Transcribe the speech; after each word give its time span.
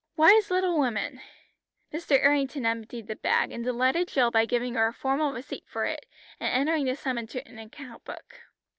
"Wise 0.17 0.49
little 0.49 0.79
woman!" 0.79 1.21
Mr. 1.93 2.17
Errington 2.17 2.65
emptied 2.65 3.05
the 3.05 3.15
bag, 3.15 3.51
and 3.51 3.63
delighted 3.63 4.07
Jill 4.07 4.31
by 4.31 4.47
giving 4.47 4.73
her 4.73 4.87
a 4.87 4.93
formal 4.93 5.31
receipt 5.31 5.65
for 5.67 5.85
it, 5.85 6.07
and 6.39 6.49
entering 6.51 6.85
the 6.85 6.95
sum 6.95 7.19
in 7.19 7.29
an 7.45 7.59
account 7.59 8.03
book. 8.03 8.39